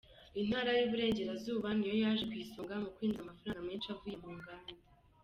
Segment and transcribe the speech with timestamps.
[0.41, 4.73] Intara y’Iburengerazuba niyo yaje ku isonga mu kwinjiza amafaranga menshi avuye mu muganda.